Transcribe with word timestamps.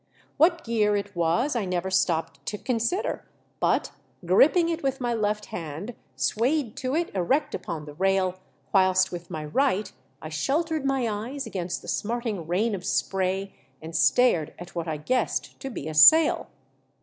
What 0.37 0.63
gear 0.63 0.95
it 0.95 1.15
was 1.15 1.55
I 1.55 1.63
never 1.63 1.91
stopped 1.91 2.43
to 2.47 2.57
consider, 2.57 3.23
but 3.59 3.91
gripping 4.25 4.67
it 4.69 4.81
with 4.81 4.99
my 4.99 5.13
left 5.13 5.45
hand 5.53 5.93
swayed 6.15 6.75
to 6.77 6.95
it 6.95 7.13
erect 7.13 7.53
upon 7.53 7.85
the 7.85 7.93
rail, 7.93 8.39
whilst 8.73 9.11
with 9.11 9.29
my 9.29 9.45
right 9.45 9.91
I 10.19 10.29
sheltered 10.29 10.85
my 10.85 11.07
eyes 11.07 11.45
against 11.45 11.83
the 11.83 11.87
smarting 11.87 12.47
rain 12.47 12.73
of 12.73 12.83
spray, 12.83 13.53
and 13.79 13.95
stared 13.95 14.55
at 14.57 14.73
what 14.73 14.87
I 14.87 14.97
guessed 14.97 15.59
to 15.59 15.69
be 15.69 15.87
a 15.87 15.93
sail. 15.93 16.49